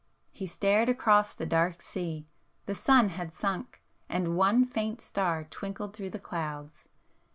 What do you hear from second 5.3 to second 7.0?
twinkled through the clouds.